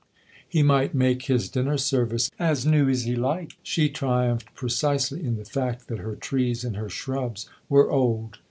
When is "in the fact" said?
5.23-5.87